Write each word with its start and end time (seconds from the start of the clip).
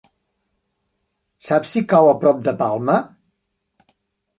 Saps 1.49 1.75
si 1.75 1.85
cau 1.95 2.13
a 2.15 2.19
prop 2.25 2.43
de 2.49 2.59
Palma? 2.67 3.01